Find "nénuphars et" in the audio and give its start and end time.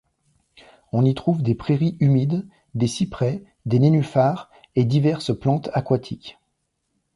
3.77-4.83